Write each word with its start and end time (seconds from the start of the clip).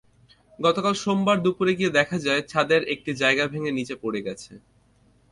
গতকাল 0.59 0.93
সোমবার 1.03 1.37
দুপুরে 1.45 1.73
গিয়ে 1.79 1.95
দেখা 1.99 2.17
যায়, 2.19 2.41
ছাদের 2.47 2.81
একটি 2.93 3.11
জায়গা 3.21 3.43
ভেঙে 3.47 3.71
নিচে 3.77 3.95
পড়ে 4.03 4.19
গেছে। 4.27 4.53